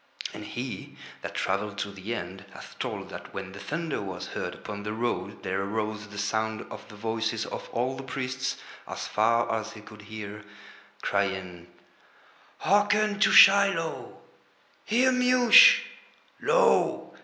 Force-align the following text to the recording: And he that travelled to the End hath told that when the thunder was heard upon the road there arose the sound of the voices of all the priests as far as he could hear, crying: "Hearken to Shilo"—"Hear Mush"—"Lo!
And 0.33 0.43
he 0.43 0.97
that 1.21 1.35
travelled 1.35 1.77
to 1.77 1.91
the 1.91 2.15
End 2.15 2.45
hath 2.53 2.79
told 2.79 3.09
that 3.11 3.35
when 3.35 3.51
the 3.51 3.59
thunder 3.59 4.01
was 4.01 4.25
heard 4.29 4.55
upon 4.55 4.81
the 4.81 4.93
road 4.93 5.43
there 5.43 5.61
arose 5.61 6.07
the 6.07 6.17
sound 6.17 6.65
of 6.71 6.87
the 6.87 6.95
voices 6.95 7.45
of 7.45 7.69
all 7.69 7.95
the 7.95 8.01
priests 8.01 8.57
as 8.87 9.05
far 9.07 9.53
as 9.53 9.73
he 9.73 9.81
could 9.81 10.01
hear, 10.01 10.43
crying: 11.03 11.67
"Hearken 12.57 13.19
to 13.19 13.29
Shilo"—"Hear 13.29 15.11
Mush"—"Lo! 15.11 17.13